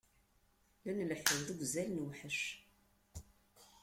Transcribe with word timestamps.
La 0.83 0.91
nleḥḥu 0.97 1.37
deg 1.47 1.59
uzal, 1.63 1.89
newḥec. 1.93 2.39